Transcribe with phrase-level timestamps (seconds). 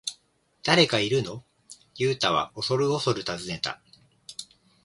[0.65, 1.45] 「誰かいるの？」
[1.95, 3.83] ユウタはおそるおそる尋ねた。